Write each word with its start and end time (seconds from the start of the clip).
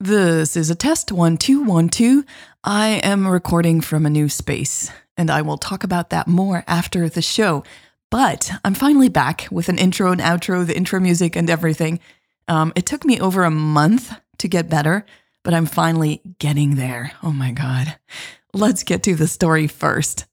This 0.00 0.56
is 0.56 0.70
a 0.70 0.76
test 0.76 1.10
1212. 1.10 2.24
I 2.62 3.00
am 3.02 3.26
recording 3.26 3.80
from 3.80 4.06
a 4.06 4.10
new 4.10 4.28
space, 4.28 4.92
and 5.16 5.28
I 5.28 5.42
will 5.42 5.58
talk 5.58 5.82
about 5.82 6.10
that 6.10 6.28
more 6.28 6.62
after 6.68 7.08
the 7.08 7.20
show. 7.20 7.64
But 8.08 8.48
I'm 8.64 8.74
finally 8.74 9.08
back 9.08 9.48
with 9.50 9.68
an 9.68 9.76
intro 9.76 10.12
and 10.12 10.20
outro, 10.20 10.64
the 10.64 10.76
intro 10.76 11.00
music, 11.00 11.34
and 11.34 11.50
everything. 11.50 11.98
Um, 12.46 12.72
it 12.76 12.86
took 12.86 13.04
me 13.04 13.18
over 13.18 13.42
a 13.42 13.50
month 13.50 14.14
to 14.38 14.46
get 14.46 14.70
better, 14.70 15.04
but 15.42 15.52
I'm 15.52 15.66
finally 15.66 16.22
getting 16.38 16.76
there. 16.76 17.10
Oh 17.24 17.32
my 17.32 17.50
God. 17.50 17.98
Let's 18.54 18.84
get 18.84 19.02
to 19.02 19.16
the 19.16 19.26
story 19.26 19.66
first. 19.66 20.26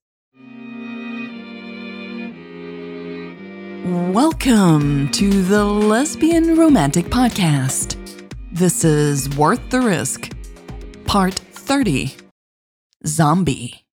Welcome 4.14 5.10
to 5.14 5.42
the 5.42 5.66
Lesbian 5.66 6.56
Romantic 6.56 7.08
Podcast. 7.08 8.06
This 8.56 8.86
is 8.86 9.28
Worth 9.36 9.70
the 9.70 9.82
Risk, 9.82 10.32
Part 11.04 11.34
30 11.34 12.16
Zombie. 13.06 13.84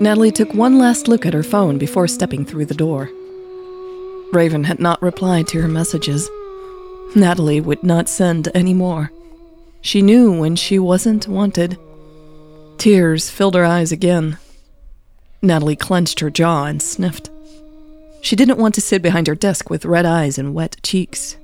Natalie 0.00 0.30
took 0.30 0.54
one 0.54 0.78
last 0.78 1.08
look 1.08 1.26
at 1.26 1.34
her 1.34 1.42
phone 1.42 1.76
before 1.76 2.08
stepping 2.08 2.46
through 2.46 2.64
the 2.64 2.72
door. 2.72 3.10
Raven 4.32 4.64
had 4.64 4.80
not 4.80 5.02
replied 5.02 5.46
to 5.48 5.60
her 5.60 5.68
messages. 5.68 6.30
Natalie 7.14 7.60
would 7.60 7.82
not 7.82 8.08
send 8.08 8.48
any 8.54 8.74
more. 8.74 9.10
She 9.80 10.00
knew 10.00 10.32
when 10.38 10.56
she 10.56 10.78
wasn't 10.78 11.28
wanted. 11.28 11.78
Tears 12.78 13.28
filled 13.28 13.54
her 13.54 13.64
eyes 13.64 13.92
again. 13.92 14.38
Natalie 15.42 15.76
clenched 15.76 16.20
her 16.20 16.30
jaw 16.30 16.64
and 16.64 16.80
sniffed. 16.80 17.30
She 18.22 18.36
didn't 18.36 18.58
want 18.58 18.74
to 18.76 18.80
sit 18.80 19.02
behind 19.02 19.26
her 19.26 19.34
desk 19.34 19.68
with 19.68 19.84
red 19.84 20.06
eyes 20.06 20.38
and 20.38 20.54
wet 20.54 20.76
cheeks. 20.82 21.36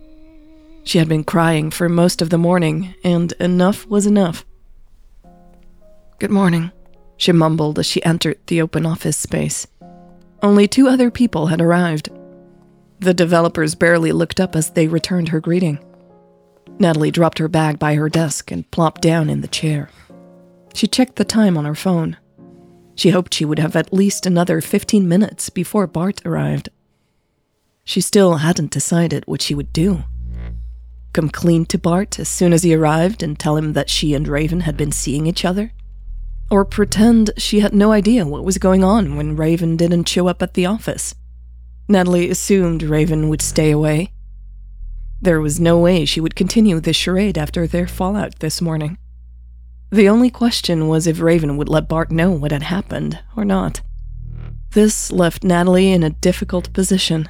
She 0.84 0.98
had 0.98 1.09
been 1.09 1.25
crying 1.25 1.71
for 1.71 1.88
most 1.88 2.22
of 2.22 2.31
the 2.31 2.38
morning, 2.38 2.94
and 3.04 3.32
enough 3.32 3.87
was 3.88 4.06
enough. 4.06 4.47
Good 6.19 6.31
morning, 6.31 6.71
she 7.16 7.32
mumbled 7.32 7.78
as 7.78 7.87
she 7.87 8.03
entered 8.04 8.38
the 8.47 8.62
open 8.62 8.87
office 8.87 9.16
space. 9.16 9.66
Only 10.42 10.66
two 10.66 10.88
other 10.88 11.10
people 11.10 11.48
had 11.48 11.60
arrived. 11.60 12.09
The 13.00 13.14
developers 13.14 13.75
barely 13.75 14.12
looked 14.12 14.41
up 14.41 14.56
as 14.56 14.70
they 14.70 14.88
returned 14.88 15.28
her 15.28 15.41
greeting. 15.41 15.78
Natalie 16.78 17.10
dropped 17.10 17.38
her 17.38 17.48
bag 17.48 17.78
by 17.78 17.94
her 17.94 18.09
desk 18.09 18.50
and 18.50 18.70
plopped 18.70 19.00
down 19.00 19.31
in 19.31 19.41
the 19.41 19.48
chair. 19.48 19.91
She 20.75 20.86
checked 20.86 21.16
the 21.16 21.25
time 21.25 21.56
on 21.56 21.64
her 21.64 21.75
phone. 21.75 22.16
She 22.94 23.10
hoped 23.10 23.34
she 23.34 23.44
would 23.44 23.59
have 23.59 23.76
at 23.76 23.92
least 23.92 24.26
another 24.26 24.60
15 24.60 25.09
minutes 25.09 25.50
before 25.50 25.86
Bart 25.86 26.20
arrived. 26.25 26.69
She 27.84 28.00
still 28.00 28.36
hadn't 28.36 28.72
decided 28.72 29.25
what 29.26 29.42
she 29.42 29.54
would 29.54 29.72
do. 29.72 30.04
Come 31.12 31.30
clean 31.30 31.66
to 31.66 31.78
Bart 31.78 32.19
as 32.19 32.28
soon 32.28 32.53
as 32.53 32.62
he 32.62 32.75
arrived 32.75 33.22
and 33.22 33.38
tell 33.38 33.56
him 33.56 33.72
that 33.72 33.91
she 33.91 34.15
and 34.15 34.28
Raven 34.28 34.60
had 34.60 34.76
been 34.76 34.92
seeing 34.92 35.26
each 35.26 35.44
other? 35.44 35.72
Or 36.50 36.65
pretend 36.65 37.30
she 37.36 37.60
had 37.60 37.75
no 37.75 37.92
idea 37.92 38.26
what 38.26 38.44
was 38.44 38.59
going 38.59 38.84
on 38.84 39.16
when 39.16 39.36
Raven 39.36 39.76
didn't 39.76 40.09
show 40.09 40.28
up 40.28 40.42
at 40.42 40.54
the 40.54 40.66
office? 40.66 41.15
Natalie 41.88 42.28
assumed 42.28 42.82
Raven 42.82 43.28
would 43.31 43.41
stay 43.41 43.71
away. 43.71 44.12
There 45.22 45.41
was 45.41 45.59
no 45.59 45.78
way 45.78 46.04
she 46.04 46.21
would 46.21 46.37
continue 46.37 46.81
this 46.81 46.97
charade 46.97 47.38
after 47.38 47.66
their 47.66 47.87
fallout 47.87 48.38
this 48.41 48.60
morning. 48.60 48.99
The 49.91 50.09
only 50.09 50.28
question 50.31 50.88
was 50.88 51.06
if 51.06 51.21
Raven 51.21 51.56
would 51.56 51.69
let 51.69 51.88
Bart 51.88 52.10
know 52.10 52.31
what 52.31 52.53
had 52.53 52.65
happened 52.65 53.19
or 53.37 53.44
not. 53.44 53.81
This 54.72 55.10
left 55.10 55.43
Natalie 55.43 55.91
in 55.91 56.03
a 56.03 56.10
difficult 56.10 56.71
position. 56.75 57.28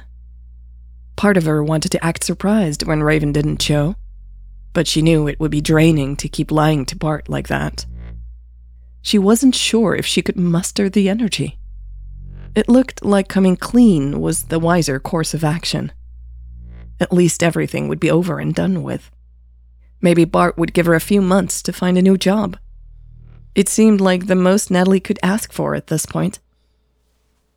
Part 1.15 1.37
of 1.37 1.45
her 1.45 1.63
wanted 1.63 1.93
to 1.93 2.05
act 2.05 2.25
surprised 2.25 2.85
when 2.85 3.01
Raven 3.01 3.31
didn't 3.31 3.61
show, 3.61 3.95
but 4.73 4.87
she 4.87 5.01
knew 5.01 5.27
it 5.27 5.39
would 5.39 5.51
be 5.51 5.61
draining 5.61 6.17
to 6.17 6.27
keep 6.27 6.51
lying 6.51 6.85
to 6.87 6.97
Bart 6.97 7.29
like 7.29 7.47
that. 7.47 7.85
She 9.01 9.17
wasn't 9.17 9.55
sure 9.55 9.95
if 9.95 10.05
she 10.05 10.21
could 10.21 10.35
muster 10.35 10.89
the 10.89 11.07
energy. 11.07 11.58
It 12.55 12.67
looked 12.69 13.05
like 13.05 13.27
coming 13.27 13.55
clean 13.55 14.19
was 14.19 14.43
the 14.43 14.59
wiser 14.59 14.99
course 14.99 15.33
of 15.33 15.43
action. 15.43 15.91
At 16.99 17.13
least 17.13 17.43
everything 17.43 17.87
would 17.87 17.99
be 17.99 18.11
over 18.11 18.39
and 18.39 18.53
done 18.53 18.83
with. 18.83 19.09
Maybe 20.01 20.25
Bart 20.25 20.57
would 20.57 20.73
give 20.73 20.85
her 20.85 20.95
a 20.95 20.99
few 20.99 21.21
months 21.21 21.61
to 21.63 21.73
find 21.73 21.97
a 21.97 22.01
new 22.01 22.17
job. 22.17 22.57
It 23.55 23.69
seemed 23.69 24.01
like 24.01 24.27
the 24.27 24.35
most 24.35 24.71
Natalie 24.71 24.99
could 24.99 25.19
ask 25.21 25.51
for 25.51 25.75
at 25.75 25.87
this 25.87 26.05
point. 26.05 26.39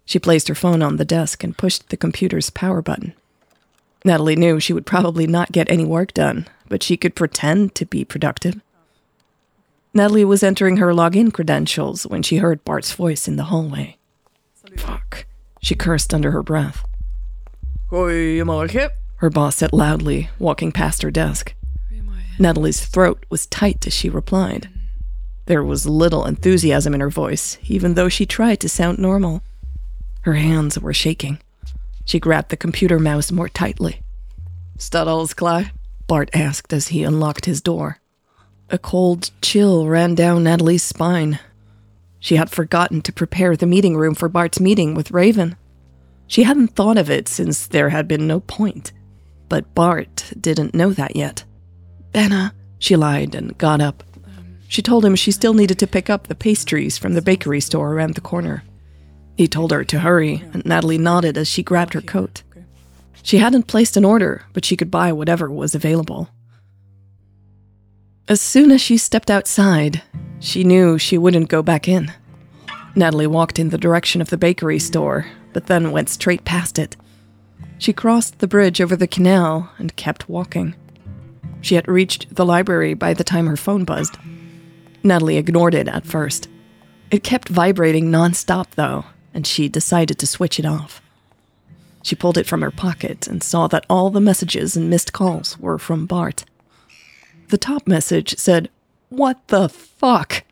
She 0.04 0.18
placed 0.18 0.48
her 0.48 0.54
phone 0.54 0.82
on 0.82 0.96
the 0.96 1.04
desk 1.04 1.44
and 1.44 1.56
pushed 1.56 1.88
the 1.88 1.96
computer's 1.96 2.50
power 2.50 2.82
button. 2.82 3.14
Natalie 4.04 4.36
knew 4.36 4.58
she 4.58 4.72
would 4.72 4.86
probably 4.86 5.26
not 5.26 5.52
get 5.52 5.70
any 5.70 5.84
work 5.84 6.12
done, 6.12 6.48
but 6.68 6.82
she 6.82 6.96
could 6.96 7.14
pretend 7.14 7.74
to 7.76 7.86
be 7.86 8.04
productive. 8.04 8.60
Natalie 9.94 10.24
was 10.24 10.42
entering 10.42 10.78
her 10.78 10.92
login 10.92 11.32
credentials 11.32 12.06
when 12.06 12.22
she 12.22 12.38
heard 12.38 12.64
Bart's 12.64 12.92
voice 12.92 13.28
in 13.28 13.36
the 13.36 13.44
hallway. 13.44 13.96
She 15.62 15.74
cursed 15.74 16.12
under 16.12 16.32
her 16.32 16.42
breath. 16.42 16.84
Her 19.16 19.30
boss 19.30 19.56
said 19.56 19.72
loudly, 19.72 20.28
walking 20.38 20.72
past 20.72 21.02
her 21.02 21.10
desk. 21.10 21.54
Natalie's 22.38 22.84
throat 22.84 23.24
was 23.30 23.46
tight 23.46 23.86
as 23.86 23.92
she 23.92 24.08
replied. 24.08 24.68
There 25.46 25.62
was 25.62 25.86
little 25.86 26.24
enthusiasm 26.24 26.94
in 26.94 27.00
her 27.00 27.10
voice, 27.10 27.58
even 27.64 27.94
though 27.94 28.08
she 28.08 28.26
tried 28.26 28.58
to 28.60 28.68
sound 28.68 28.98
normal. 28.98 29.42
Her 30.22 30.34
hands 30.34 30.78
were 30.78 30.94
shaking. 30.94 31.38
She 32.04 32.18
grabbed 32.18 32.50
the 32.50 32.56
computer 32.56 32.98
mouse 32.98 33.30
more 33.30 33.48
tightly. 33.48 34.02
Studdles, 34.78 35.34
Clyde? 35.34 35.70
Bart 36.08 36.30
asked 36.34 36.72
as 36.72 36.88
he 36.88 37.04
unlocked 37.04 37.44
his 37.46 37.60
door. 37.60 37.98
A 38.70 38.78
cold 38.78 39.30
chill 39.42 39.86
ran 39.86 40.14
down 40.14 40.44
Natalie's 40.44 40.82
spine. 40.82 41.38
She 42.22 42.36
had 42.36 42.50
forgotten 42.50 43.02
to 43.02 43.12
prepare 43.12 43.56
the 43.56 43.66
meeting 43.66 43.96
room 43.96 44.14
for 44.14 44.28
Bart's 44.28 44.60
meeting 44.60 44.94
with 44.94 45.10
Raven. 45.10 45.56
She 46.28 46.44
hadn't 46.44 46.68
thought 46.68 46.96
of 46.96 47.10
it 47.10 47.26
since 47.26 47.66
there 47.66 47.88
had 47.88 48.06
been 48.06 48.28
no 48.28 48.38
point. 48.38 48.92
But 49.48 49.74
Bart 49.74 50.32
didn't 50.40 50.72
know 50.72 50.92
that 50.92 51.16
yet. 51.16 51.44
Benna, 52.14 52.52
she 52.78 52.94
lied 52.94 53.34
and 53.34 53.58
got 53.58 53.80
up. 53.80 54.04
She 54.68 54.82
told 54.82 55.04
him 55.04 55.16
she 55.16 55.32
still 55.32 55.52
needed 55.52 55.80
to 55.80 55.86
pick 55.88 56.08
up 56.08 56.28
the 56.28 56.36
pastries 56.36 56.96
from 56.96 57.14
the 57.14 57.22
bakery 57.22 57.60
store 57.60 57.92
around 57.92 58.14
the 58.14 58.20
corner. 58.20 58.62
He 59.36 59.48
told 59.48 59.72
her 59.72 59.82
to 59.82 59.98
hurry, 59.98 60.44
and 60.52 60.64
Natalie 60.64 60.98
nodded 60.98 61.36
as 61.36 61.48
she 61.48 61.64
grabbed 61.64 61.94
her 61.94 62.00
coat. 62.00 62.44
She 63.24 63.38
hadn't 63.38 63.66
placed 63.66 63.96
an 63.96 64.04
order, 64.04 64.44
but 64.52 64.64
she 64.64 64.76
could 64.76 64.92
buy 64.92 65.12
whatever 65.12 65.50
was 65.50 65.74
available. 65.74 66.28
As 68.28 68.40
soon 68.40 68.70
as 68.70 68.80
she 68.80 68.96
stepped 68.96 69.30
outside, 69.30 70.02
she 70.38 70.62
knew 70.62 70.96
she 70.96 71.18
wouldn't 71.18 71.48
go 71.48 71.60
back 71.60 71.88
in. 71.88 72.12
Natalie 72.94 73.26
walked 73.26 73.58
in 73.58 73.70
the 73.70 73.78
direction 73.78 74.20
of 74.20 74.30
the 74.30 74.36
bakery 74.36 74.78
store, 74.78 75.26
but 75.52 75.66
then 75.66 75.90
went 75.90 76.08
straight 76.08 76.44
past 76.44 76.78
it. 76.78 76.96
She 77.78 77.92
crossed 77.92 78.38
the 78.38 78.46
bridge 78.46 78.80
over 78.80 78.94
the 78.94 79.08
canal 79.08 79.70
and 79.76 79.96
kept 79.96 80.28
walking. 80.28 80.74
She 81.60 81.74
had 81.74 81.88
reached 81.88 82.34
the 82.36 82.44
library 82.44 82.94
by 82.94 83.12
the 83.12 83.24
time 83.24 83.46
her 83.46 83.56
phone 83.56 83.84
buzzed. 83.84 84.16
Natalie 85.02 85.36
ignored 85.36 85.74
it 85.74 85.88
at 85.88 86.06
first. 86.06 86.48
It 87.10 87.24
kept 87.24 87.48
vibrating 87.48 88.10
nonstop, 88.10 88.70
though, 88.76 89.04
and 89.34 89.44
she 89.46 89.68
decided 89.68 90.18
to 90.20 90.26
switch 90.28 90.60
it 90.60 90.64
off. 90.64 91.02
She 92.04 92.14
pulled 92.14 92.38
it 92.38 92.46
from 92.46 92.62
her 92.62 92.70
pocket 92.70 93.26
and 93.26 93.42
saw 93.42 93.66
that 93.66 93.86
all 93.90 94.10
the 94.10 94.20
messages 94.20 94.76
and 94.76 94.88
missed 94.88 95.12
calls 95.12 95.58
were 95.58 95.78
from 95.78 96.06
Bart. 96.06 96.44
The 97.52 97.58
top 97.58 97.86
message 97.86 98.38
said, 98.38 98.70
What 99.10 99.48
the 99.48 99.68
fuck? 99.68 100.44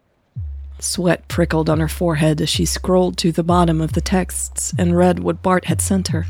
Sweat 0.80 1.26
prickled 1.28 1.70
on 1.70 1.80
her 1.80 1.88
forehead 1.88 2.42
as 2.42 2.50
she 2.50 2.66
scrolled 2.66 3.16
to 3.16 3.32
the 3.32 3.42
bottom 3.42 3.80
of 3.80 3.94
the 3.94 4.02
texts 4.02 4.74
and 4.78 4.94
read 4.94 5.20
what 5.20 5.40
Bart 5.40 5.64
had 5.64 5.80
sent 5.80 6.08
her. 6.08 6.26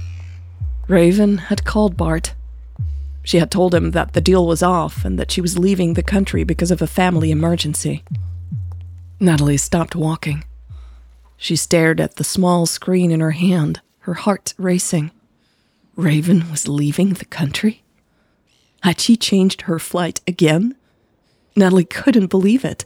Raven 0.87 1.39
had 1.39 1.65
called 1.65 1.97
Bart. 1.97 2.35
She 3.25 3.39
had 3.39 3.51
told 3.51 3.75
him 3.75 3.91
that 3.91 4.13
the 4.13 4.21
deal 4.21 4.47
was 4.47 4.63
off 4.63 5.05
and 5.05 5.19
that 5.19 5.33
she 5.33 5.41
was 5.41 5.59
leaving 5.59 5.95
the 5.95 6.05
country 6.05 6.45
because 6.45 6.71
of 6.71 6.81
a 6.81 6.87
family 6.87 7.33
emergency. 7.33 8.05
Natalie 9.19 9.57
stopped 9.57 9.97
walking. 9.97 10.45
She 11.37 11.57
stared 11.57 12.01
at 12.01 12.15
the 12.15 12.23
small 12.23 12.67
screen 12.67 13.11
in 13.11 13.19
her 13.19 13.33
hand, 13.33 13.81
her 14.03 14.15
heart 14.15 14.55
racing. 14.57 15.11
Raven 15.97 16.49
was 16.49 16.69
leaving 16.69 17.15
the 17.15 17.25
country? 17.25 17.83
Had 18.83 19.01
she 19.01 19.17
changed 19.17 19.63
her 19.63 19.79
flight 19.79 20.21
again? 20.27 20.77
Natalie 21.55 21.85
couldn't 21.85 22.29
believe 22.29 22.65
it. 22.65 22.85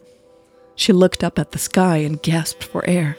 She 0.75 0.93
looked 0.93 1.23
up 1.23 1.39
at 1.39 1.53
the 1.53 1.59
sky 1.59 1.99
and 1.99 2.23
gasped 2.23 2.65
for 2.65 2.89
air. 2.89 3.17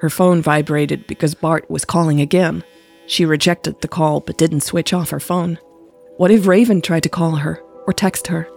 Her 0.00 0.10
phone 0.10 0.42
vibrated 0.42 1.06
because 1.06 1.34
Bart 1.34 1.70
was 1.70 1.84
calling 1.84 2.20
again. 2.20 2.64
She 3.06 3.24
rejected 3.24 3.80
the 3.80 3.88
call 3.88 4.20
but 4.20 4.38
didn't 4.38 4.62
switch 4.62 4.92
off 4.92 5.10
her 5.10 5.20
phone. 5.20 5.58
What 6.16 6.30
if 6.30 6.46
Raven 6.46 6.82
tried 6.82 7.04
to 7.04 7.08
call 7.08 7.36
her 7.36 7.62
or 7.86 7.92
text 7.92 8.26
her? 8.26 8.48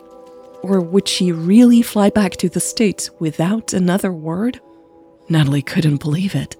Or 0.63 0.81
would 0.81 1.07
she 1.07 1.31
really 1.31 1.81
fly 1.81 2.09
back 2.09 2.33
to 2.37 2.49
the 2.49 2.59
States 2.59 3.11
without 3.19 3.73
another 3.73 4.11
word? 4.11 4.59
Natalie 5.29 5.61
couldn't 5.61 6.01
believe 6.01 6.35
it. 6.35 6.55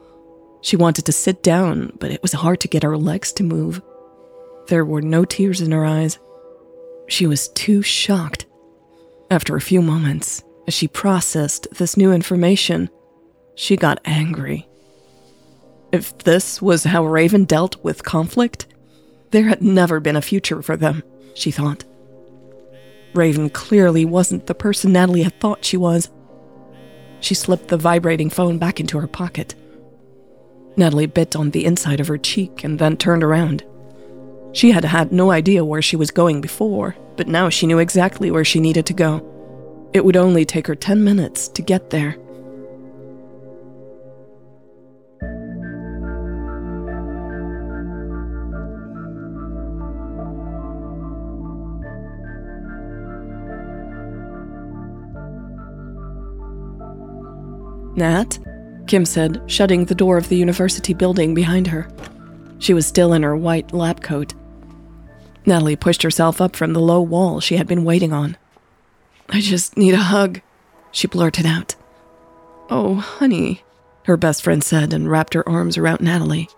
She 0.62 0.76
wanted 0.76 1.06
to 1.06 1.12
sit 1.12 1.42
down, 1.42 1.94
but 2.00 2.12
it 2.12 2.22
was 2.22 2.34
hard 2.34 2.60
to 2.62 2.68
get 2.68 2.84
her 2.84 2.98
legs 2.98 3.34
to 3.34 3.44
move. 3.44 3.82
There 4.68 4.86
were 4.86 5.02
no 5.02 5.26
tears 5.26 5.62
in 5.62 5.72
her 5.72 5.86
eyes. 5.86 6.20
She 7.10 7.26
was 7.26 7.50
too 7.50 7.82
shocked. 7.82 8.46
After 9.32 9.56
a 9.56 9.62
few 9.62 9.82
moments, 9.82 10.44
as 10.68 10.76
she 10.76 10.88
processed 10.88 11.68
this 11.72 11.98
new 11.98 12.14
information, 12.14 12.90
she 13.56 13.76
got 13.76 14.00
angry. 14.06 14.68
If 15.92 16.20
this 16.20 16.62
was 16.62 16.84
how 16.84 17.04
Raven 17.06 17.46
dealt 17.46 17.84
with 17.84 18.04
conflict, 18.04 18.68
there 19.32 19.48
had 19.48 19.64
never 19.64 20.00
been 20.00 20.16
a 20.16 20.22
future 20.22 20.62
for 20.62 20.78
them, 20.78 21.02
she 21.34 21.50
thought. 21.50 21.84
Raven 23.16 23.50
clearly 23.50 24.06
wasn't 24.06 24.46
the 24.46 24.54
person 24.54 24.94
Natalie 24.94 25.24
had 25.24 25.40
thought 25.40 25.66
she 25.66 25.78
was. 25.78 26.10
She 27.22 27.34
slipped 27.34 27.70
the 27.70 27.78
vibrating 27.78 28.30
phone 28.30 28.60
back 28.60 28.80
into 28.80 29.00
her 29.00 29.08
pocket. 29.08 29.56
Natalie 30.78 31.08
bit 31.08 31.36
on 31.36 31.50
the 31.50 31.66
inside 31.66 32.00
of 32.00 32.08
her 32.08 32.20
cheek 32.20 32.64
and 32.64 32.78
then 32.78 32.98
turned 32.98 33.24
around. 33.24 33.64
She 34.52 34.72
had 34.72 34.84
had 34.84 35.12
no 35.12 35.32
idea 35.32 35.64
where 35.64 35.82
she 35.82 35.96
was 35.96 36.12
going 36.12 36.42
before, 36.42 36.96
but 37.18 37.28
now 37.28 37.50
she 37.50 37.68
knew 37.68 37.80
exactly 37.80 38.32
where 38.32 38.46
she 38.46 38.60
needed 38.60 38.86
to 38.88 38.94
go. 38.94 39.26
It 39.94 40.04
would 40.04 40.18
only 40.18 40.46
take 40.46 40.68
her 40.68 40.76
10 40.76 41.04
minutes 41.04 41.48
to 41.50 41.62
get 41.62 41.90
there. 41.92 42.18
Nat? 57.96 58.40
Kim 58.88 59.06
said, 59.06 59.42
shutting 59.46 59.86
the 59.86 59.94
door 59.94 60.18
of 60.18 60.30
the 60.30 60.38
university 60.38 60.94
building 60.94 61.34
behind 61.34 61.68
her. 61.68 61.88
She 62.58 62.74
was 62.74 62.88
still 62.88 63.14
in 63.14 63.24
her 63.24 63.36
white 63.36 63.74
lab 63.74 64.02
coat. 64.02 64.34
Natalie 65.50 65.76
pushed 65.76 66.04
herself 66.04 66.40
up 66.40 66.56
from 66.56 66.74
the 66.74 66.80
low 66.80 67.02
wall 67.02 67.40
she 67.40 67.58
had 67.58 67.68
been 67.68 67.84
waiting 67.84 68.14
on. 68.14 68.38
I 69.30 69.42
just 69.42 69.78
need 69.78 69.96
a 69.96 69.98
hug, 69.98 70.42
she 70.92 71.08
blurted 71.08 71.46
out. 71.46 71.76
Oh, 72.70 72.96
honey, 72.96 73.64
her 74.06 74.16
best 74.16 74.44
friend 74.44 74.64
said 74.64 74.94
and 74.94 75.10
wrapped 75.10 75.34
her 75.34 75.48
arms 75.50 75.76
around 75.76 76.02
Natalie. 76.02 76.50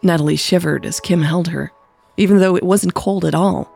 Natalie 0.00 0.36
shivered 0.36 0.86
as 0.86 1.00
Kim 1.00 1.22
held 1.22 1.48
her, 1.48 1.72
even 2.16 2.38
though 2.38 2.54
it 2.54 2.62
wasn't 2.62 2.94
cold 2.94 3.24
at 3.24 3.34
all. 3.34 3.70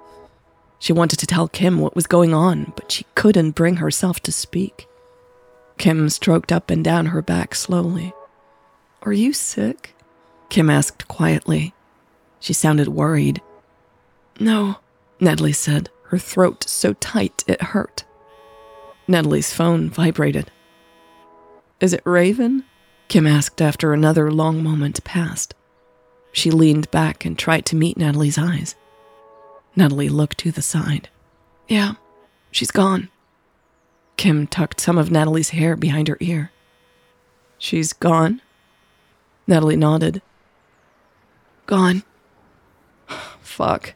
She 0.78 0.92
wanted 0.92 1.18
to 1.18 1.26
tell 1.26 1.48
Kim 1.48 1.80
what 1.80 1.96
was 1.96 2.06
going 2.06 2.32
on, 2.32 2.72
but 2.76 2.92
she 2.92 3.06
couldn't 3.16 3.56
bring 3.56 3.76
herself 3.76 4.20
to 4.20 4.30
speak. 4.32 4.86
Kim 5.78 6.08
stroked 6.08 6.52
up 6.52 6.70
and 6.70 6.84
down 6.84 7.06
her 7.06 7.22
back 7.22 7.56
slowly. 7.56 8.12
Are 9.02 9.12
you 9.12 9.32
sick? 9.32 9.96
Kim 10.48 10.70
asked 10.70 11.08
quietly. 11.08 11.74
She 12.38 12.52
sounded 12.52 12.86
worried. 12.86 13.42
No, 14.40 14.78
Natalie 15.20 15.52
said, 15.52 15.90
her 16.08 16.18
throat 16.18 16.64
so 16.68 16.92
tight 16.94 17.44
it 17.46 17.60
hurt. 17.60 18.04
Natalie's 19.06 19.52
phone 19.52 19.90
vibrated. 19.90 20.50
Is 21.80 21.92
it 21.92 22.02
Raven? 22.04 22.64
Kim 23.08 23.26
asked 23.26 23.60
after 23.60 23.92
another 23.92 24.30
long 24.30 24.62
moment 24.62 25.02
passed. 25.04 25.54
She 26.32 26.50
leaned 26.50 26.90
back 26.90 27.24
and 27.24 27.38
tried 27.38 27.66
to 27.66 27.76
meet 27.76 27.96
Natalie's 27.96 28.38
eyes. 28.38 28.74
Natalie 29.76 30.08
looked 30.08 30.38
to 30.38 30.50
the 30.50 30.62
side. 30.62 31.08
Yeah, 31.68 31.94
she's 32.50 32.70
gone. 32.70 33.08
Kim 34.16 34.46
tucked 34.46 34.80
some 34.80 34.98
of 34.98 35.10
Natalie's 35.10 35.50
hair 35.50 35.76
behind 35.76 36.08
her 36.08 36.16
ear. 36.20 36.50
She's 37.58 37.92
gone? 37.92 38.40
Natalie 39.46 39.76
nodded. 39.76 40.22
Gone. 41.66 42.02
Fuck. 43.40 43.94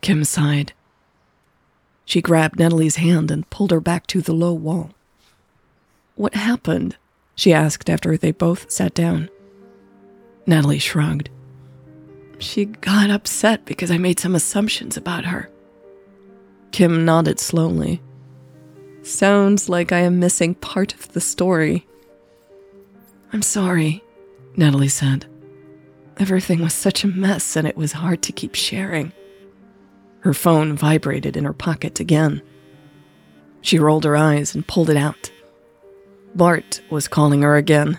Kim 0.00 0.24
sighed. 0.24 0.72
She 2.04 2.20
grabbed 2.20 2.58
Natalie's 2.58 2.96
hand 2.96 3.30
and 3.30 3.48
pulled 3.50 3.70
her 3.70 3.80
back 3.80 4.06
to 4.08 4.20
the 4.20 4.32
low 4.32 4.52
wall. 4.52 4.90
What 6.16 6.34
happened? 6.34 6.96
she 7.34 7.52
asked 7.52 7.88
after 7.88 8.16
they 8.16 8.32
both 8.32 8.70
sat 8.70 8.94
down. 8.94 9.30
Natalie 10.46 10.78
shrugged. 10.78 11.30
She 12.38 12.64
got 12.64 13.10
upset 13.10 13.64
because 13.64 13.90
I 13.90 13.98
made 13.98 14.18
some 14.18 14.34
assumptions 14.34 14.96
about 14.96 15.26
her. 15.26 15.48
Kim 16.72 17.04
nodded 17.04 17.38
slowly. 17.38 18.02
Sounds 19.02 19.68
like 19.68 19.92
I 19.92 20.00
am 20.00 20.18
missing 20.18 20.54
part 20.54 20.94
of 20.94 21.12
the 21.12 21.20
story. 21.20 21.86
I'm 23.32 23.42
sorry, 23.42 24.02
Natalie 24.56 24.88
said. 24.88 25.26
Everything 26.18 26.60
was 26.60 26.74
such 26.74 27.04
a 27.04 27.08
mess 27.08 27.56
and 27.56 27.66
it 27.66 27.76
was 27.76 27.92
hard 27.92 28.22
to 28.22 28.32
keep 28.32 28.54
sharing. 28.54 29.12
Her 30.20 30.34
phone 30.34 30.76
vibrated 30.76 31.36
in 31.36 31.44
her 31.44 31.52
pocket 31.52 32.00
again. 32.00 32.42
She 33.62 33.78
rolled 33.78 34.04
her 34.04 34.16
eyes 34.16 34.54
and 34.54 34.66
pulled 34.66 34.90
it 34.90 34.96
out. 34.96 35.30
Bart 36.34 36.80
was 36.90 37.08
calling 37.08 37.42
her 37.42 37.56
again. 37.56 37.98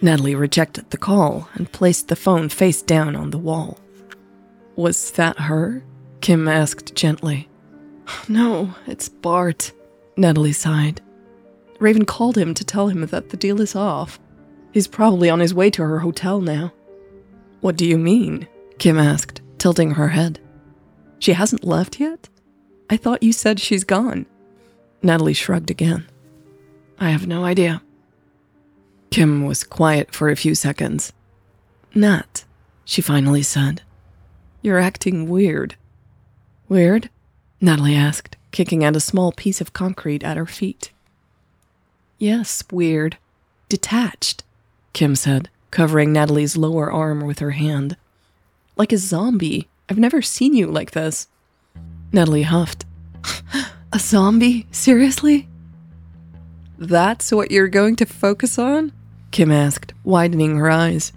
Natalie 0.00 0.34
rejected 0.34 0.90
the 0.90 0.98
call 0.98 1.48
and 1.54 1.72
placed 1.72 2.08
the 2.08 2.16
phone 2.16 2.48
face 2.48 2.82
down 2.82 3.16
on 3.16 3.30
the 3.30 3.38
wall. 3.38 3.78
Was 4.76 5.12
that 5.12 5.38
her? 5.38 5.82
Kim 6.20 6.46
asked 6.48 6.94
gently. 6.94 7.48
No, 8.28 8.74
it's 8.86 9.08
Bart, 9.08 9.72
Natalie 10.16 10.52
sighed. 10.52 11.00
Raven 11.80 12.04
called 12.04 12.36
him 12.36 12.54
to 12.54 12.64
tell 12.64 12.88
him 12.88 13.06
that 13.06 13.30
the 13.30 13.36
deal 13.36 13.60
is 13.60 13.74
off. 13.74 14.20
He's 14.72 14.86
probably 14.86 15.30
on 15.30 15.40
his 15.40 15.54
way 15.54 15.70
to 15.70 15.82
her 15.82 16.00
hotel 16.00 16.40
now. 16.40 16.72
What 17.60 17.76
do 17.76 17.86
you 17.86 17.96
mean? 17.96 18.46
Kim 18.78 18.98
asked, 18.98 19.40
tilting 19.58 19.92
her 19.92 20.08
head. 20.08 20.40
She 21.24 21.32
hasn't 21.32 21.64
left 21.64 22.00
yet? 22.00 22.28
I 22.90 22.98
thought 22.98 23.22
you 23.22 23.32
said 23.32 23.58
she's 23.58 23.82
gone. 23.82 24.26
Natalie 25.02 25.32
shrugged 25.32 25.70
again. 25.70 26.06
I 27.00 27.08
have 27.12 27.26
no 27.26 27.46
idea. 27.46 27.80
Kim 29.08 29.46
was 29.46 29.64
quiet 29.64 30.14
for 30.14 30.28
a 30.28 30.36
few 30.36 30.54
seconds. 30.54 31.14
Nat, 31.94 32.44
she 32.84 33.00
finally 33.00 33.42
said. 33.42 33.80
You're 34.60 34.78
acting 34.78 35.26
weird. 35.26 35.76
Weird? 36.68 37.08
Natalie 37.58 37.96
asked, 37.96 38.36
kicking 38.50 38.84
at 38.84 38.94
a 38.94 39.00
small 39.00 39.32
piece 39.32 39.62
of 39.62 39.72
concrete 39.72 40.22
at 40.22 40.36
her 40.36 40.44
feet. 40.44 40.92
Yes, 42.18 42.62
weird. 42.70 43.16
Detached, 43.70 44.44
Kim 44.92 45.16
said, 45.16 45.48
covering 45.70 46.12
Natalie's 46.12 46.58
lower 46.58 46.92
arm 46.92 47.24
with 47.24 47.38
her 47.38 47.52
hand. 47.52 47.96
Like 48.76 48.92
a 48.92 48.98
zombie. 48.98 49.70
I've 49.88 49.98
never 49.98 50.22
seen 50.22 50.54
you 50.54 50.66
like 50.66 50.92
this. 50.92 51.28
Natalie 52.12 52.42
huffed. 52.42 52.86
A 53.92 53.98
zombie? 53.98 54.66
Seriously? 54.70 55.48
That's 56.78 57.30
what 57.30 57.50
you're 57.50 57.68
going 57.68 57.96
to 57.96 58.06
focus 58.06 58.58
on? 58.58 58.92
Kim 59.30 59.50
asked, 59.50 59.92
widening 60.04 60.56
her 60.56 60.70
eyes. 60.70 61.12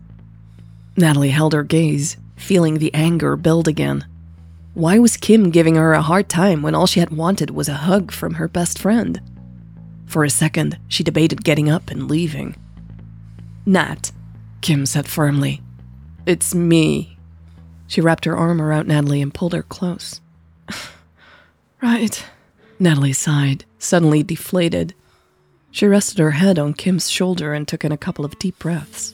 Natalie 0.95 1.29
held 1.29 1.53
her 1.53 1.63
gaze, 1.63 2.17
feeling 2.35 2.79
the 2.79 2.93
anger 2.93 3.35
build 3.35 3.67
again. 3.67 4.05
Why 4.73 4.99
was 4.99 5.17
Kim 5.17 5.49
giving 5.49 5.75
her 5.75 5.93
a 5.93 6.01
hard 6.01 6.29
time 6.29 6.61
when 6.61 6.75
all 6.75 6.87
she 6.87 6.99
had 6.99 7.09
wanted 7.09 7.51
was 7.51 7.67
a 7.67 7.73
hug 7.73 8.11
from 8.11 8.35
her 8.35 8.47
best 8.47 8.77
friend? 8.77 9.21
For 10.05 10.23
a 10.23 10.29
second, 10.29 10.77
she 10.87 11.03
debated 11.03 11.43
getting 11.43 11.69
up 11.69 11.89
and 11.89 12.09
leaving. 12.09 12.55
Nat, 13.65 14.11
Kim 14.61 14.85
said 14.85 15.07
firmly. 15.07 15.61
It's 16.25 16.53
me. 16.53 17.16
She 17.87 18.01
wrapped 18.01 18.25
her 18.25 18.37
arm 18.37 18.61
around 18.61 18.87
Natalie 18.87 19.21
and 19.21 19.33
pulled 19.33 19.53
her 19.53 19.63
close. 19.63 20.21
right. 21.81 22.25
Natalie 22.79 23.13
sighed, 23.13 23.65
suddenly 23.79 24.21
deflated. 24.23 24.93
She 25.71 25.87
rested 25.87 26.19
her 26.19 26.31
head 26.31 26.59
on 26.59 26.73
Kim's 26.73 27.09
shoulder 27.09 27.53
and 27.53 27.67
took 27.67 27.83
in 27.83 27.91
a 27.91 27.97
couple 27.97 28.25
of 28.25 28.37
deep 28.39 28.59
breaths. 28.59 29.13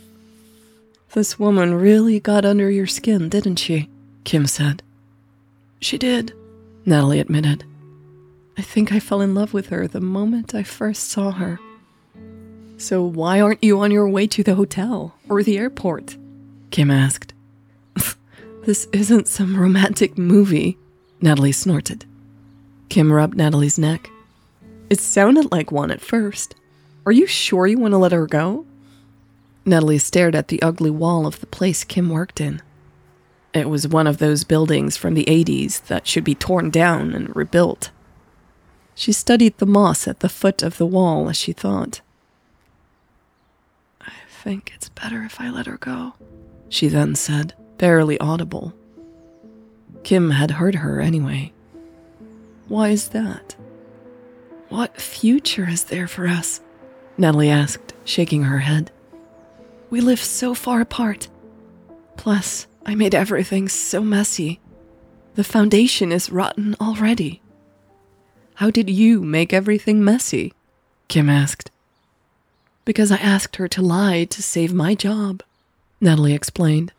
This 1.13 1.37
woman 1.37 1.75
really 1.75 2.19
got 2.19 2.45
under 2.45 2.69
your 2.69 2.87
skin, 2.87 3.29
didn't 3.29 3.57
she? 3.57 3.89
Kim 4.23 4.47
said. 4.47 4.81
She 5.79 5.97
did, 5.97 6.33
Natalie 6.85 7.19
admitted. 7.19 7.63
I 8.57 8.61
think 8.61 8.91
I 8.91 8.99
fell 8.99 9.21
in 9.21 9.35
love 9.35 9.53
with 9.53 9.67
her 9.67 9.87
the 9.87 10.01
moment 10.01 10.55
I 10.55 10.63
first 10.63 11.09
saw 11.09 11.31
her. 11.31 11.59
So 12.77 13.03
why 13.03 13.41
aren't 13.41 13.63
you 13.63 13.79
on 13.79 13.91
your 13.91 14.09
way 14.09 14.27
to 14.27 14.43
the 14.43 14.55
hotel 14.55 15.15
or 15.29 15.43
the 15.43 15.57
airport? 15.57 16.17
Kim 16.71 16.89
asked. 16.89 17.32
This 18.63 18.88
isn't 18.93 19.27
some 19.27 19.58
romantic 19.58 20.17
movie, 20.17 20.77
Natalie 21.22 21.51
snorted. 21.51 22.05
Kim 22.89 23.12
rubbed 23.12 23.36
Natalie's 23.36 23.77
neck. 23.77 24.10
It 24.89 25.00
sounded 25.00 25.51
like 25.51 25.72
one 25.72 25.91
at 25.91 26.01
first. 26.01 26.55
Are 27.05 27.12
you 27.12 27.27
sure 27.27 27.67
you 27.67 27.77
want 27.77 27.91
to 27.91 27.98
let 27.98 28.12
her 28.12 28.27
go? 28.27 28.65
Natalie 29.65 29.98
stared 29.98 30.36
at 30.36 30.48
the 30.48 30.62
ugly 30.62 30.91
wall 30.91 31.25
of 31.25 31.39
the 31.39 31.46
place 31.46 31.84
Kim 31.84 32.10
worked 32.10 32.39
in. 32.39 32.62
It 33.53 33.70
was 33.70 33.88
one 33.88 34.08
of 34.08 34.17
those 34.17 34.43
buildings 34.43 34.98
from 34.98 35.13
the 35.13 35.25
80s 35.25 35.86
that 35.88 36.08
should 36.08 36.24
be 36.24 36.36
torn 36.36 36.70
down 36.70 37.13
and 37.13 37.36
rebuilt. 37.36 37.91
She 38.96 39.12
studied 39.12 39.58
the 39.58 39.65
moss 39.65 40.08
at 40.08 40.22
the 40.22 40.29
foot 40.29 40.63
of 40.63 40.77
the 40.77 40.86
wall 40.86 41.29
as 41.29 41.38
she 41.38 41.53
thought. 41.53 42.01
I 44.01 44.12
think 44.27 44.72
it's 44.75 44.89
better 44.89 45.24
if 45.24 45.39
I 45.39 45.50
let 45.50 45.67
her 45.67 45.77
go, 45.77 46.13
she 46.70 46.88
then 46.88 47.15
said, 47.15 47.53
barely 47.77 48.19
audible. 48.19 48.73
Kim 50.03 50.31
had 50.31 50.51
heard 50.51 50.75
her 50.75 50.99
anyway. 50.99 51.51
Why 52.67 52.89
is 52.89 53.09
that? 53.09 53.55
What 54.69 54.99
future 54.99 55.69
is 55.69 55.85
there 55.85 56.07
for 56.07 56.27
us? 56.27 56.61
Natalie 57.17 57.49
asked, 57.49 57.93
shaking 58.05 58.43
her 58.43 58.59
head. 58.59 58.91
We 59.89 60.01
live 60.01 60.19
so 60.19 60.53
far 60.53 60.81
apart. 60.81 61.27
Plus, 62.17 62.67
I 62.85 62.95
made 62.95 63.13
everything 63.13 63.69
so 63.69 64.01
messy. 64.01 64.59
The 65.35 65.43
foundation 65.43 66.11
is 66.11 66.31
rotten 66.31 66.75
already. 66.81 67.41
How 68.55 68.69
did 68.69 68.89
you 68.89 69.21
make 69.21 69.53
everything 69.53 70.03
messy? 70.03 70.53
Kim 71.07 71.29
asked. 71.29 71.71
Because 72.85 73.11
I 73.11 73.17
asked 73.17 73.55
her 73.57 73.67
to 73.69 73.81
lie 73.81 74.25
to 74.25 74.43
save 74.43 74.73
my 74.73 74.95
job, 74.95 75.43
Natalie 76.01 76.33
explained. 76.33 76.91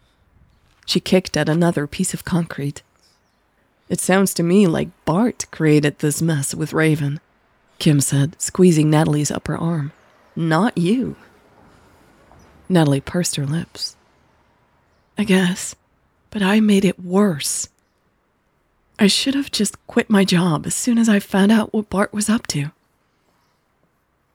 She 0.84 1.00
kicked 1.00 1.36
at 1.36 1.48
another 1.48 1.86
piece 1.86 2.14
of 2.14 2.24
concrete. 2.24 2.82
It 3.88 4.00
sounds 4.00 4.34
to 4.34 4.42
me 4.42 4.66
like 4.66 4.88
Bart 5.04 5.46
created 5.50 5.98
this 5.98 6.22
mess 6.22 6.54
with 6.54 6.72
Raven, 6.72 7.20
Kim 7.78 8.00
said, 8.00 8.40
squeezing 8.40 8.90
Natalie's 8.90 9.30
upper 9.30 9.56
arm. 9.56 9.92
Not 10.36 10.76
you. 10.78 11.16
Natalie 12.68 13.00
pursed 13.00 13.36
her 13.36 13.46
lips. 13.46 13.96
I 15.16 15.24
guess, 15.24 15.76
but 16.30 16.42
I 16.42 16.60
made 16.60 16.84
it 16.84 16.98
worse. 16.98 17.68
I 18.98 19.06
should 19.06 19.34
have 19.34 19.50
just 19.50 19.84
quit 19.86 20.08
my 20.08 20.24
job 20.24 20.66
as 20.66 20.74
soon 20.74 20.98
as 20.98 21.08
I 21.08 21.18
found 21.18 21.52
out 21.52 21.72
what 21.72 21.90
Bart 21.90 22.12
was 22.12 22.30
up 22.30 22.46
to. 22.48 22.70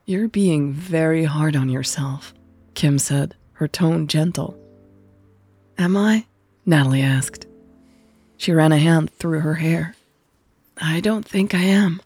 You're 0.05 0.27
being 0.27 0.73
very 0.73 1.25
hard 1.25 1.55
on 1.55 1.69
yourself, 1.69 2.33
Kim 2.73 2.99
said, 2.99 3.35
her 3.53 3.67
tone 3.67 4.07
gentle. 4.07 4.57
Am 5.77 5.95
I? 5.95 6.25
Natalie 6.69 7.01
asked. 7.01 7.47
She 8.37 8.53
ran 8.53 8.71
a 8.71 8.77
hand 8.77 9.11
through 9.11 9.41
her 9.41 9.55
hair. 9.55 9.95
I 10.77 11.01
don't 11.01 11.25
think 11.25 11.53
I 11.53 11.63
am. 11.63 12.01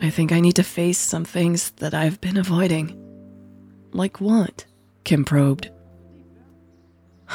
I 0.00 0.08
think 0.08 0.32
I 0.32 0.40
need 0.40 0.56
to 0.56 0.62
face 0.62 0.98
some 0.98 1.24
things 1.24 1.70
that 1.72 1.92
I've 1.92 2.20
been 2.20 2.38
avoiding. 2.38 2.96
Like 3.92 4.20
what? 4.20 4.64
Kim 5.04 5.24
probed. 5.24 5.70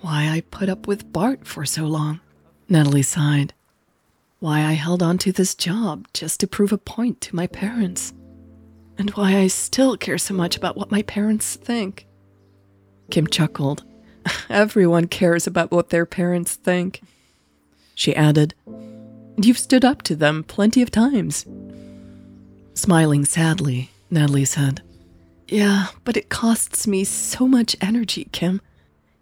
Why 0.00 0.28
I 0.28 0.42
put 0.50 0.68
up 0.68 0.88
with 0.88 1.12
Bart 1.12 1.46
for 1.46 1.64
so 1.64 1.84
long, 1.84 2.20
Natalie 2.68 3.02
sighed 3.02 3.52
why 4.40 4.60
I 4.60 4.72
held 4.72 5.02
on 5.02 5.18
to 5.18 5.32
this 5.32 5.54
job 5.54 6.06
just 6.14 6.40
to 6.40 6.46
prove 6.46 6.72
a 6.72 6.78
point 6.78 7.20
to 7.22 7.36
my 7.36 7.46
parents, 7.46 8.12
and 8.96 9.10
why 9.10 9.36
I 9.36 9.48
still 9.48 9.96
care 9.96 10.18
so 10.18 10.34
much 10.34 10.56
about 10.56 10.76
what 10.76 10.90
my 10.90 11.02
parents 11.02 11.56
think. 11.56 12.06
Kim 13.10 13.26
chuckled. 13.26 13.84
Everyone 14.50 15.06
cares 15.06 15.46
about 15.46 15.70
what 15.70 15.90
their 15.90 16.06
parents 16.06 16.54
think. 16.54 17.00
She 17.94 18.14
added, 18.14 18.54
You've 19.36 19.58
stood 19.58 19.84
up 19.84 20.02
to 20.02 20.16
them 20.16 20.44
plenty 20.44 20.82
of 20.82 20.90
times. 20.90 21.46
Smiling 22.74 23.24
sadly, 23.24 23.90
Natalie 24.10 24.44
said, 24.44 24.82
Yeah, 25.46 25.88
but 26.04 26.16
it 26.16 26.28
costs 26.28 26.86
me 26.86 27.04
so 27.04 27.46
much 27.46 27.76
energy, 27.80 28.28
Kim. 28.32 28.60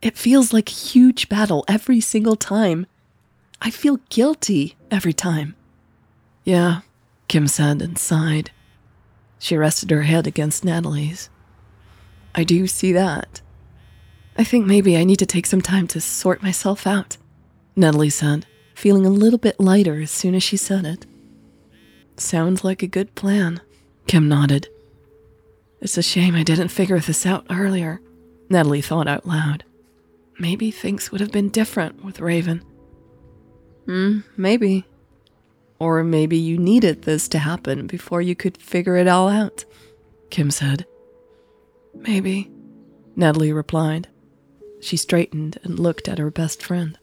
It 0.03 0.17
feels 0.17 0.53
like 0.53 0.71
a 0.71 0.75
huge 0.75 1.29
battle 1.29 1.65
every 1.69 2.01
single 2.01 2.37
time. 2.37 2.87
I 3.61 3.71
feel 3.71 4.01
guilty 4.11 4.77
every 4.91 5.13
time. 5.13 5.55
Yeah, 6.45 6.81
Kim 7.29 7.49
said 7.49 7.83
and 7.83 7.99
sighed. 7.99 8.51
She 9.39 9.57
rested 9.57 9.91
her 9.91 10.03
head 10.03 10.27
against 10.27 10.65
Natalie's. 10.65 11.29
I 12.35 12.45
do 12.45 12.67
see 12.67 12.93
that. 12.93 13.41
I 14.39 14.45
think 14.45 14.67
maybe 14.67 14.97
I 14.97 15.05
need 15.05 15.19
to 15.21 15.27
take 15.27 15.47
some 15.47 15.63
time 15.63 15.87
to 15.89 16.01
sort 16.01 16.43
myself 16.43 16.87
out, 16.87 17.17
Natalie 17.75 18.11
said, 18.11 18.47
feeling 18.75 19.07
a 19.07 19.11
little 19.11 19.39
bit 19.39 19.59
lighter 19.59 20.01
as 20.01 20.11
soon 20.11 20.35
as 20.35 20.43
she 20.43 20.57
said 20.57 20.85
it. 20.85 21.07
Sounds 22.19 22.63
like 22.63 22.83
a 22.83 22.87
good 22.87 23.15
plan, 23.15 23.61
Kim 24.07 24.29
nodded. 24.29 24.69
It's 25.81 25.97
a 25.97 26.03
shame 26.03 26.35
I 26.35 26.43
didn't 26.43 26.69
figure 26.69 26.99
this 26.99 27.25
out 27.25 27.47
earlier, 27.51 28.01
Natalie 28.51 28.83
thought 28.83 29.09
out 29.09 29.27
loud. 29.27 29.65
Maybe 30.39 30.71
things 30.71 31.11
would 31.11 31.21
have 31.21 31.33
been 31.33 31.49
different 31.49 32.05
with 32.05 32.21
Raven. 32.21 32.63
Hmm, 33.87 34.21
maybe. 34.37 34.85
Or 35.79 36.05
maybe 36.05 36.37
you 36.37 36.59
needed 36.59 37.03
this 37.03 37.29
to 37.29 37.39
happen 37.39 37.87
before 37.87 38.21
you 38.21 38.35
could 38.35 38.59
figure 38.59 38.97
it 38.97 39.09
all 39.09 39.29
out, 39.29 39.65
Kim 40.31 40.51
said. 40.51 40.87
Maybe, 41.95 42.51
Natalie 43.15 43.53
replied. 43.53 44.09
She 44.81 44.97
straightened 44.97 45.59
and 45.63 45.79
looked 45.79 46.09
at 46.09 46.19
her 46.19 46.31
best 46.31 46.63
friend. 46.63 46.99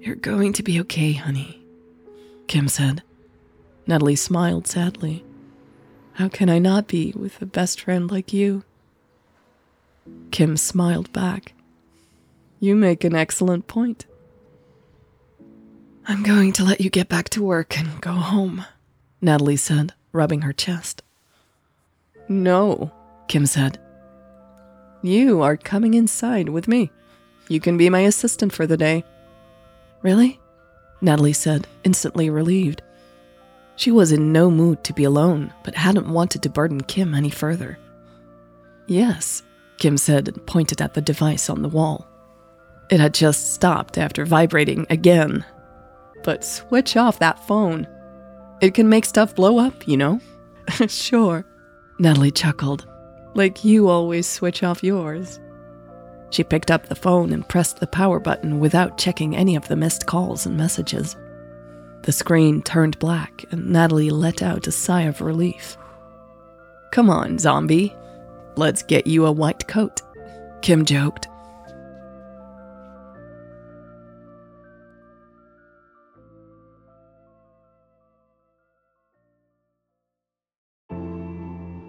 You're 0.00 0.16
going 0.16 0.52
to 0.54 0.62
be 0.62 0.80
okay, 0.80 1.12
honey, 1.12 1.62
Kim 2.46 2.68
said. 2.68 3.02
Natalie 3.86 4.16
smiled 4.16 4.66
sadly. 4.66 5.24
How 6.14 6.28
can 6.28 6.48
I 6.48 6.58
not 6.58 6.88
be 6.88 7.12
with 7.16 7.40
a 7.40 7.46
best 7.46 7.80
friend 7.80 8.10
like 8.10 8.32
you? 8.32 8.64
Kim 10.30 10.56
smiled 10.56 11.12
back. 11.12 11.52
You 12.60 12.74
make 12.74 13.04
an 13.04 13.14
excellent 13.14 13.66
point. 13.66 14.06
I'm 16.06 16.22
going 16.22 16.52
to 16.54 16.64
let 16.64 16.80
you 16.80 16.90
get 16.90 17.08
back 17.08 17.28
to 17.30 17.42
work 17.42 17.78
and 17.78 18.00
go 18.00 18.12
home, 18.12 18.64
Natalie 19.20 19.56
said, 19.56 19.92
rubbing 20.12 20.40
her 20.40 20.52
chest. 20.52 21.02
No, 22.28 22.92
Kim 23.28 23.46
said. 23.46 23.78
You 25.02 25.42
are 25.42 25.56
coming 25.56 25.94
inside 25.94 26.48
with 26.48 26.68
me. 26.68 26.90
You 27.48 27.60
can 27.60 27.76
be 27.76 27.88
my 27.88 28.00
assistant 28.00 28.52
for 28.52 28.66
the 28.66 28.76
day. 28.76 29.04
Really? 30.02 30.40
Natalie 31.00 31.32
said, 31.32 31.66
instantly 31.84 32.30
relieved. 32.30 32.82
She 33.76 33.90
was 33.90 34.12
in 34.12 34.32
no 34.32 34.50
mood 34.50 34.82
to 34.84 34.92
be 34.92 35.04
alone, 35.04 35.52
but 35.62 35.74
hadn't 35.74 36.12
wanted 36.12 36.42
to 36.42 36.50
burden 36.50 36.80
Kim 36.80 37.14
any 37.14 37.30
further. 37.30 37.78
Yes, 38.86 39.42
Kim 39.78 39.96
said 39.96 40.28
and 40.28 40.44
pointed 40.46 40.82
at 40.82 40.94
the 40.94 41.00
device 41.00 41.48
on 41.48 41.62
the 41.62 41.68
wall. 41.68 42.06
It 42.90 43.00
had 43.00 43.14
just 43.14 43.54
stopped 43.54 43.98
after 43.98 44.24
vibrating 44.24 44.86
again 44.90 45.44
but 46.22 46.44
switch 46.44 46.96
off 46.96 47.18
that 47.18 47.46
phone. 47.46 47.86
It 48.60 48.74
can 48.74 48.88
make 48.88 49.04
stuff 49.04 49.34
blow 49.34 49.58
up, 49.58 49.86
you 49.86 49.96
know? 49.96 50.20
sure. 50.88 51.44
Natalie 51.98 52.30
chuckled. 52.30 52.86
Like 53.38 53.64
you 53.64 53.88
always 53.88 54.26
switch 54.26 54.64
off 54.64 54.82
yours. 54.82 55.38
She 56.30 56.42
picked 56.42 56.72
up 56.72 56.86
the 56.86 56.96
phone 56.96 57.32
and 57.32 57.48
pressed 57.48 57.78
the 57.78 57.86
power 57.86 58.18
button 58.18 58.58
without 58.58 58.98
checking 58.98 59.36
any 59.36 59.54
of 59.54 59.68
the 59.68 59.76
missed 59.76 60.06
calls 60.06 60.44
and 60.44 60.56
messages. 60.56 61.16
The 62.02 62.10
screen 62.10 62.62
turned 62.62 62.98
black, 62.98 63.44
and 63.52 63.70
Natalie 63.70 64.10
let 64.10 64.42
out 64.42 64.66
a 64.66 64.72
sigh 64.72 65.02
of 65.02 65.20
relief. 65.20 65.76
Come 66.90 67.08
on, 67.08 67.38
zombie. 67.38 67.94
Let's 68.56 68.82
get 68.82 69.06
you 69.06 69.24
a 69.26 69.30
white 69.30 69.68
coat, 69.68 70.02
Kim 70.60 70.84
joked. 70.84 71.28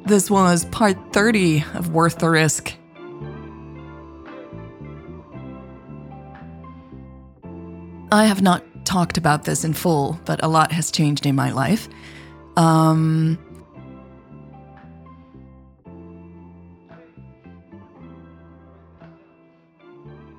This 0.10 0.28
was 0.28 0.66
part 0.66 0.98
30 1.14 1.64
of 1.76 1.94
Worth 1.94 2.18
the 2.18 2.32
Risk. 2.32 2.74
I 8.12 8.26
have 8.26 8.42
not 8.42 8.64
talked 8.86 9.20
about 9.20 9.44
this 9.44 9.64
in 9.64 9.76
full, 9.76 10.20
but 10.26 10.44
a 10.44 10.48
lot 10.48 10.72
has 10.72 10.90
changed 10.90 11.28
in 11.28 11.36
my 11.36 11.52
life. 11.52 11.88
Um, 12.58 13.38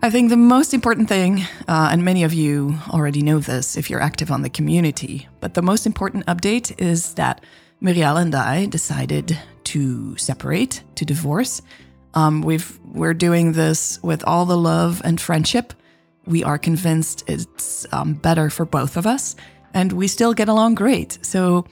I 0.03 0.11
think 0.11 0.31
the 0.31 0.37
most 0.37 0.75
important 0.75 1.09
thing, 1.09 1.43
uh, 1.69 1.91
and 1.93 2.05
many 2.05 2.25
of 2.25 2.35
you 2.35 2.77
already 2.89 3.23
know 3.23 3.39
this 3.39 3.77
if 3.77 3.89
you're 3.89 4.03
active 4.03 4.33
on 4.33 4.43
the 4.43 4.51
community, 4.51 5.29
but 5.39 5.55
the 5.55 5.63
most 5.63 5.87
important 5.87 6.27
update 6.27 6.75
is 6.77 7.15
that 7.15 7.45
Muriel 7.81 8.17
and 8.17 8.35
I 8.35 8.67
decided 8.67 9.39
to 9.73 10.17
separate, 10.17 10.83
to 10.97 11.05
divorce. 11.05 11.63
Um, 12.15 12.43
we've 12.43 12.79
we're 12.85 13.15
doing 13.15 13.53
this 13.53 14.03
with 14.03 14.25
all 14.25 14.47
the 14.47 14.57
love 14.57 15.01
and 15.05 15.21
friendship 15.21 15.75
we 16.27 16.45
are 16.45 16.59
convinced 16.59 17.25
it's 17.29 17.87
um, 17.93 18.15
better 18.15 18.51
for 18.51 18.65
both 18.65 18.97
of 18.97 19.07
us, 19.07 19.37
and 19.75 19.93
we 19.93 20.07
still 20.07 20.33
get 20.35 20.49
along 20.49 20.75
great. 20.75 21.19
So 21.23 21.67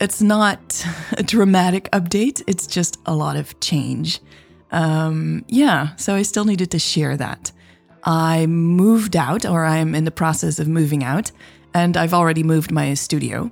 it's 0.00 0.22
not 0.22 0.86
a 1.12 1.22
dramatic 1.22 1.90
update, 1.92 2.42
it's 2.46 2.66
just 2.66 2.98
a 3.06 3.14
lot 3.14 3.36
of 3.36 3.58
change. 3.60 4.20
Um, 4.72 5.44
yeah, 5.48 5.96
so 5.96 6.14
I 6.14 6.22
still 6.22 6.44
needed 6.44 6.70
to 6.70 6.78
share 6.78 7.16
that. 7.16 7.52
I 8.04 8.46
moved 8.46 9.16
out, 9.16 9.44
or 9.44 9.64
I'm 9.64 9.94
in 9.94 10.04
the 10.04 10.10
process 10.10 10.58
of 10.58 10.68
moving 10.68 11.04
out, 11.04 11.32
and 11.74 11.96
I've 11.96 12.14
already 12.14 12.42
moved 12.42 12.70
my 12.70 12.94
studio. 12.94 13.50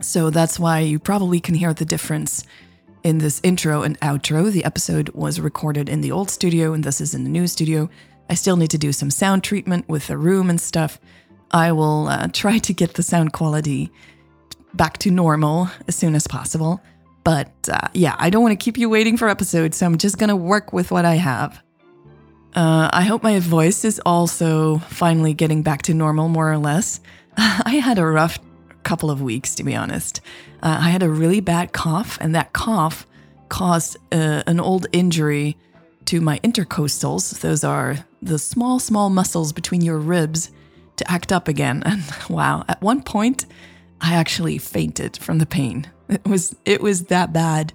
So 0.00 0.30
that's 0.30 0.58
why 0.58 0.80
you 0.80 0.98
probably 0.98 1.40
can 1.40 1.54
hear 1.54 1.72
the 1.72 1.84
difference 1.84 2.44
in 3.04 3.18
this 3.18 3.40
intro 3.44 3.82
and 3.82 4.00
outro. 4.00 4.50
The 4.50 4.64
episode 4.64 5.10
was 5.10 5.38
recorded 5.38 5.88
in 5.88 6.00
the 6.00 6.10
old 6.10 6.30
studio, 6.30 6.72
and 6.72 6.82
this 6.82 7.00
is 7.00 7.14
in 7.14 7.22
the 7.22 7.30
new 7.30 7.46
studio. 7.46 7.88
I 8.28 8.34
still 8.34 8.56
need 8.56 8.70
to 8.70 8.78
do 8.78 8.92
some 8.92 9.10
sound 9.10 9.44
treatment 9.44 9.88
with 9.88 10.08
the 10.08 10.16
room 10.16 10.50
and 10.50 10.60
stuff. 10.60 10.98
I 11.50 11.70
will 11.72 12.08
uh, 12.08 12.28
try 12.32 12.58
to 12.58 12.72
get 12.72 12.94
the 12.94 13.02
sound 13.02 13.32
quality 13.32 13.92
back 14.72 14.98
to 14.98 15.10
normal 15.10 15.68
as 15.86 15.94
soon 15.94 16.14
as 16.14 16.26
possible. 16.26 16.80
But 17.22 17.52
uh, 17.70 17.88
yeah, 17.92 18.16
I 18.18 18.30
don't 18.30 18.42
want 18.42 18.58
to 18.58 18.62
keep 18.62 18.76
you 18.76 18.88
waiting 18.88 19.16
for 19.16 19.28
episodes, 19.28 19.76
so 19.76 19.86
I'm 19.86 19.98
just 19.98 20.18
going 20.18 20.28
to 20.28 20.36
work 20.36 20.72
with 20.72 20.90
what 20.90 21.04
I 21.04 21.14
have. 21.14 21.62
Uh, 22.54 22.88
I 22.92 23.02
hope 23.02 23.22
my 23.22 23.40
voice 23.40 23.84
is 23.84 24.00
also 24.06 24.78
finally 24.78 25.34
getting 25.34 25.62
back 25.62 25.82
to 25.82 25.94
normal, 25.94 26.28
more 26.28 26.50
or 26.50 26.58
less. 26.58 27.00
I 27.36 27.80
had 27.82 27.98
a 27.98 28.06
rough 28.06 28.38
couple 28.84 29.10
of 29.10 29.22
weeks, 29.22 29.54
to 29.56 29.64
be 29.64 29.74
honest. 29.74 30.13
Uh, 30.62 30.78
I 30.80 30.90
had 30.90 31.02
a 31.02 31.08
really 31.08 31.40
bad 31.40 31.72
cough, 31.72 32.18
and 32.20 32.34
that 32.34 32.52
cough 32.52 33.06
caused 33.48 33.96
uh, 34.12 34.42
an 34.46 34.60
old 34.60 34.86
injury 34.92 35.56
to 36.06 36.20
my 36.20 36.38
intercostals. 36.40 37.40
Those 37.40 37.64
are 37.64 38.04
the 38.22 38.38
small, 38.38 38.78
small 38.78 39.10
muscles 39.10 39.52
between 39.52 39.80
your 39.80 39.98
ribs 39.98 40.50
to 40.96 41.10
act 41.10 41.32
up 41.32 41.48
again. 41.48 41.82
And 41.86 42.02
wow, 42.28 42.64
at 42.68 42.80
one 42.82 43.02
point, 43.02 43.46
I 44.00 44.14
actually 44.14 44.58
fainted 44.58 45.16
from 45.16 45.38
the 45.38 45.46
pain. 45.46 45.90
It 46.08 46.26
was 46.26 46.54
it 46.64 46.82
was 46.82 47.04
that 47.04 47.32
bad. 47.32 47.72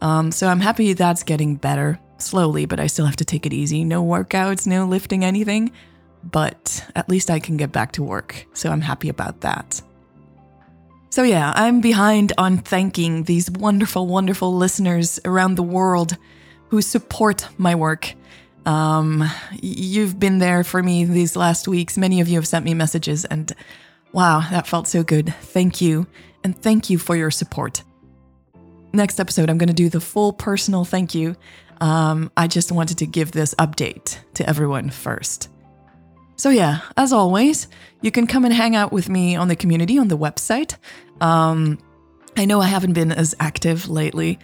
Um, 0.00 0.32
so 0.32 0.48
I'm 0.48 0.60
happy 0.60 0.92
that's 0.92 1.22
getting 1.22 1.56
better 1.56 1.98
slowly, 2.18 2.66
but 2.66 2.80
I 2.80 2.86
still 2.86 3.06
have 3.06 3.16
to 3.16 3.24
take 3.24 3.46
it 3.46 3.52
easy. 3.52 3.84
No 3.84 4.04
workouts, 4.04 4.66
no 4.66 4.86
lifting 4.86 5.24
anything, 5.24 5.72
but 6.24 6.84
at 6.94 7.08
least 7.08 7.30
I 7.30 7.38
can 7.38 7.56
get 7.56 7.72
back 7.72 7.92
to 7.92 8.02
work. 8.02 8.46
So 8.52 8.70
I'm 8.70 8.80
happy 8.80 9.08
about 9.08 9.40
that. 9.40 9.80
So 11.10 11.22
yeah, 11.22 11.52
I'm 11.56 11.80
behind 11.80 12.32
on 12.36 12.58
thanking 12.58 13.24
these 13.24 13.50
wonderful, 13.50 14.06
wonderful 14.06 14.54
listeners 14.54 15.18
around 15.24 15.54
the 15.54 15.62
world 15.62 16.16
who 16.68 16.82
support 16.82 17.48
my 17.56 17.74
work. 17.74 18.14
Um, 18.66 19.24
you've 19.62 20.20
been 20.20 20.38
there 20.38 20.62
for 20.64 20.82
me 20.82 21.04
these 21.04 21.34
last 21.34 21.66
weeks. 21.66 21.96
Many 21.96 22.20
of 22.20 22.28
you 22.28 22.36
have 22.36 22.46
sent 22.46 22.66
me 22.66 22.74
messages, 22.74 23.24
and 23.24 23.50
wow, 24.12 24.46
that 24.50 24.66
felt 24.66 24.86
so 24.86 25.02
good. 25.02 25.34
Thank 25.40 25.80
you. 25.80 26.06
And 26.44 26.60
thank 26.60 26.90
you 26.90 26.98
for 26.98 27.16
your 27.16 27.30
support. 27.30 27.82
Next 28.92 29.18
episode, 29.18 29.48
I'm 29.48 29.58
going 29.58 29.68
to 29.68 29.74
do 29.74 29.88
the 29.88 30.00
full 30.00 30.32
personal 30.34 30.84
thank 30.84 31.14
you. 31.14 31.36
Um, 31.80 32.30
I 32.36 32.48
just 32.48 32.70
wanted 32.70 32.98
to 32.98 33.06
give 33.06 33.32
this 33.32 33.54
update 33.54 34.18
to 34.34 34.48
everyone 34.48 34.90
first. 34.90 35.48
So, 36.38 36.50
yeah, 36.50 36.80
as 36.96 37.12
always, 37.12 37.66
you 38.00 38.12
can 38.12 38.28
come 38.28 38.44
and 38.44 38.54
hang 38.54 38.76
out 38.76 38.92
with 38.92 39.08
me 39.08 39.34
on 39.34 39.48
the 39.48 39.56
community 39.56 39.98
on 39.98 40.06
the 40.06 40.16
website. 40.16 40.76
Um, 41.20 41.78
I 42.36 42.44
know 42.44 42.60
I 42.60 42.66
haven't 42.66 42.92
been 42.92 43.10
as 43.10 43.34
active 43.40 43.88
lately 43.88 44.38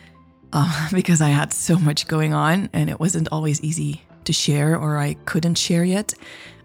uh, 0.53 0.89
because 0.93 1.23
I 1.23 1.29
had 1.29 1.53
so 1.53 1.79
much 1.79 2.09
going 2.09 2.35
on 2.35 2.69
and 2.73 2.91
it 2.91 2.99
wasn't 2.99 3.29
always 3.31 3.63
easy 3.63 4.03
to 4.25 4.33
share 4.33 4.77
or 4.77 4.99
I 4.99 5.15
couldn't 5.25 5.57
share 5.57 5.85
yet. 5.85 6.15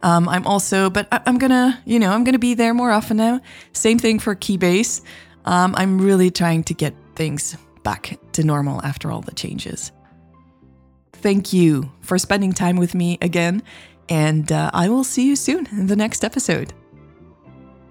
Um, 0.01 0.27
I'm 0.27 0.47
also, 0.47 0.89
but 0.89 1.07
I, 1.11 1.21
am 1.27 1.37
gonna, 1.37 1.79
you 1.85 1.99
know, 1.99 2.11
I'm 2.11 2.23
gonna 2.23 2.39
be 2.39 2.55
there 2.55 2.73
more 2.73 2.89
often 2.89 3.17
now. 3.17 3.41
Same 3.73 3.99
thing 3.99 4.17
for 4.17 4.35
Keybase. 4.35 5.01
Um, 5.45 5.75
I'm 5.77 6.01
really 6.01 6.31
trying 6.31 6.63
to 6.65 6.73
get 6.73 6.95
things 7.15 7.55
back 7.83 8.17
to 8.31 8.43
normal 8.43 8.81
after 8.83 9.11
all 9.11 9.21
the 9.21 9.33
changes. 9.33 9.91
Thank 11.13 11.53
you 11.53 11.91
for 12.01 12.17
spending 12.17 12.53
time 12.53 12.77
with 12.77 12.95
me 12.95 13.17
again, 13.21 13.61
and 14.09 14.51
uh, 14.51 14.71
I 14.73 14.89
will 14.89 15.03
see 15.03 15.25
you 15.27 15.35
soon 15.35 15.67
in 15.71 15.87
the 15.87 15.95
next 15.95 16.25
episode. 16.25 16.73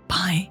Bye. 0.08 0.50